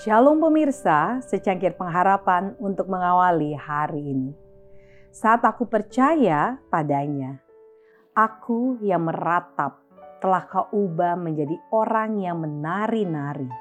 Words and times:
Shalom 0.00 0.40
pemirsa, 0.40 1.20
secangkir 1.20 1.76
pengharapan 1.76 2.56
untuk 2.56 2.88
mengawali 2.88 3.52
hari 3.52 4.00
ini. 4.00 4.32
Saat 5.12 5.44
aku 5.44 5.68
percaya 5.68 6.56
padanya, 6.72 7.36
aku 8.16 8.80
yang 8.80 9.04
meratap 9.04 9.76
telah 10.24 10.48
kau 10.48 10.72
ubah 10.72 11.20
menjadi 11.20 11.52
orang 11.68 12.16
yang 12.16 12.40
menari-nari. 12.40 13.52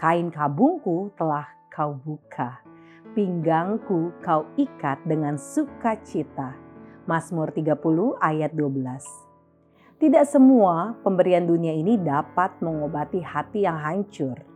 Kain 0.00 0.32
kabungku 0.32 1.12
telah 1.12 1.44
kau 1.68 1.92
buka, 1.92 2.64
pinggangku 3.12 4.16
kau 4.24 4.48
ikat 4.56 5.04
dengan 5.04 5.36
sukacita. 5.36 6.56
Mazmur 7.04 7.52
30 7.52 8.16
ayat 8.24 8.56
12. 8.56 10.00
Tidak 10.00 10.24
semua 10.24 10.96
pemberian 11.04 11.44
dunia 11.44 11.76
ini 11.76 12.00
dapat 12.00 12.64
mengobati 12.64 13.20
hati 13.20 13.68
yang 13.68 13.76
hancur 13.76 14.55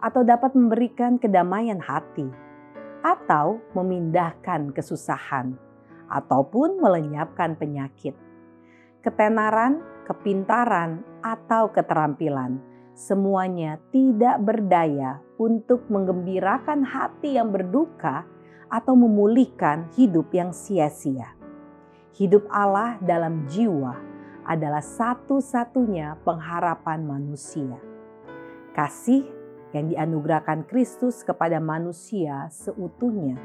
atau 0.00 0.22
dapat 0.24 0.52
memberikan 0.52 1.16
kedamaian 1.16 1.80
hati, 1.80 2.28
atau 3.04 3.60
memindahkan 3.76 4.72
kesusahan, 4.72 5.56
ataupun 6.10 6.80
melenyapkan 6.82 7.54
penyakit. 7.54 8.14
Ketenaran, 9.04 9.80
kepintaran, 10.08 11.06
atau 11.22 11.70
keterampilan 11.70 12.58
semuanya 12.96 13.76
tidak 13.92 14.40
berdaya 14.40 15.20
untuk 15.36 15.84
menggembirakan 15.92 16.80
hati 16.80 17.36
yang 17.36 17.52
berduka 17.52 18.24
atau 18.72 18.96
memulihkan 18.96 19.92
hidup 19.94 20.32
yang 20.32 20.50
sia-sia. 20.50 21.36
Hidup 22.16 22.48
Allah 22.48 22.96
dalam 23.04 23.44
jiwa 23.44 23.92
adalah 24.48 24.80
satu-satunya 24.80 26.16
pengharapan 26.24 27.04
manusia. 27.04 27.76
Kasih 28.72 29.28
yang 29.76 29.92
dianugerahkan 29.92 30.64
Kristus 30.64 31.20
kepada 31.20 31.60
manusia 31.60 32.48
seutuhnya 32.48 33.36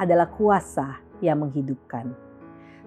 adalah 0.00 0.32
kuasa 0.32 1.04
yang 1.20 1.44
menghidupkan. 1.44 2.16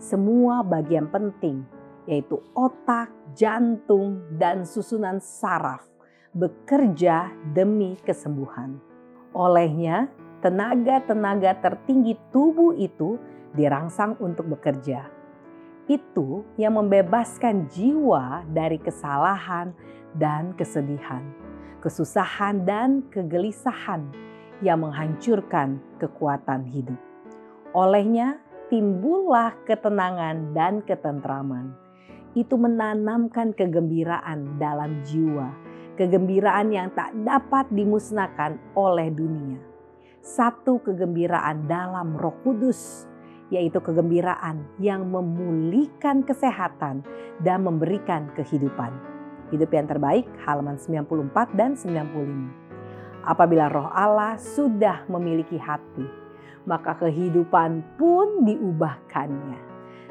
Semua 0.02 0.66
bagian 0.66 1.06
penting, 1.14 1.62
yaitu 2.10 2.42
otak, 2.58 3.14
jantung, 3.38 4.26
dan 4.42 4.66
susunan 4.66 5.22
saraf, 5.22 5.86
bekerja 6.34 7.30
demi 7.54 7.94
kesembuhan. 8.02 8.82
Olehnya, 9.38 10.10
tenaga-tenaga 10.42 11.62
tertinggi 11.62 12.18
tubuh 12.34 12.74
itu 12.74 13.22
dirangsang 13.54 14.18
untuk 14.18 14.50
bekerja. 14.58 15.06
Itu 15.90 16.46
yang 16.58 16.78
membebaskan 16.78 17.70
jiwa 17.70 18.46
dari 18.50 18.78
kesalahan 18.78 19.74
dan 20.18 20.54
kesedihan 20.58 21.49
kesusahan, 21.80 22.64
dan 22.68 23.04
kegelisahan 23.12 24.08
yang 24.60 24.84
menghancurkan 24.84 25.80
kekuatan 26.00 26.68
hidup. 26.68 27.00
Olehnya, 27.72 28.40
timbullah 28.68 29.56
ketenangan 29.66 30.54
dan 30.54 30.84
ketentraman. 30.86 31.74
Itu 32.38 32.62
menanamkan 32.62 33.58
kegembiraan 33.58 34.62
dalam 34.62 35.02
jiwa, 35.02 35.50
kegembiraan 35.98 36.70
yang 36.70 36.94
tak 36.94 37.12
dapat 37.26 37.66
dimusnahkan 37.74 38.60
oleh 38.78 39.10
dunia. 39.10 39.58
Satu 40.22 40.78
kegembiraan 40.84 41.66
dalam 41.66 42.14
Roh 42.20 42.36
Kudus, 42.46 43.10
yaitu 43.50 43.82
kegembiraan 43.82 44.62
yang 44.78 45.10
memulihkan 45.10 46.22
kesehatan 46.22 47.02
dan 47.42 47.66
memberikan 47.66 48.30
kehidupan. 48.38 49.19
Hidup 49.50 49.74
yang 49.74 49.90
terbaik 49.90 50.30
halaman 50.46 50.78
94 50.78 51.58
dan 51.58 51.74
95. 51.74 53.26
Apabila 53.26 53.66
roh 53.66 53.90
Allah 53.90 54.38
sudah 54.38 55.10
memiliki 55.10 55.58
hati, 55.58 56.06
maka 56.70 56.94
kehidupan 57.02 57.82
pun 57.98 58.46
diubahkannya. 58.46 59.58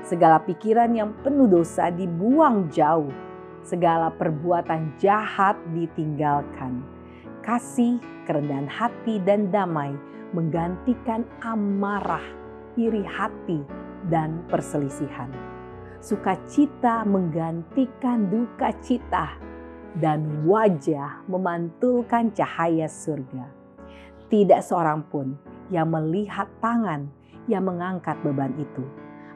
Segala 0.03 0.43
pikiran 0.43 0.91
yang 0.91 1.15
penuh 1.23 1.47
dosa 1.47 1.91
dibuang 1.95 2.67
jauh. 2.71 3.15
Segala 3.63 4.11
perbuatan 4.11 4.99
jahat 4.99 5.55
ditinggalkan. 5.71 6.83
Kasih, 7.43 8.03
kerendahan 8.27 8.67
hati, 8.67 9.23
dan 9.23 9.55
damai 9.55 9.95
menggantikan 10.35 11.25
amarah, 11.47 12.25
iri 12.75 13.07
hati, 13.07 13.63
dan 14.11 14.43
perselisihan 14.51 15.48
sukacita 15.99 17.03
menggantikan 17.03 18.31
duka 18.31 18.71
cita, 18.83 19.35
dan 19.99 20.47
wajah 20.47 21.27
memantulkan 21.27 22.31
cahaya 22.31 22.87
surga. 22.87 23.51
Tidak 24.29 24.61
seorang 24.63 25.03
pun 25.09 25.35
yang 25.73 25.91
melihat 25.91 26.47
tangan 26.63 27.09
yang 27.49 27.65
mengangkat 27.65 28.15
beban 28.23 28.55
itu, 28.61 28.85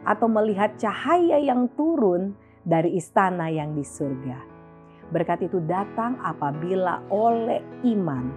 atau 0.06 0.28
melihat 0.28 0.76
cahaya 0.78 1.40
yang 1.40 1.66
turun 1.74 2.36
dari 2.62 2.94
istana 2.94 3.50
yang 3.50 3.74
di 3.74 3.82
surga. 3.82 4.38
Berkat 5.12 5.44
itu 5.44 5.60
datang 5.64 6.16
apabila 6.24 7.04
oleh 7.12 7.60
iman 7.84 8.32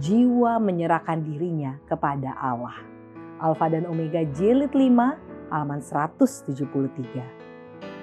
jiwa 0.00 0.56
menyerahkan 0.62 1.20
dirinya 1.20 1.76
kepada 1.84 2.32
Allah. 2.40 2.76
Alfa 3.36 3.68
dan 3.68 3.84
Omega 3.84 4.24
jilid 4.32 4.72
5 4.72 5.52
halaman 5.52 5.80
173. 5.84 7.35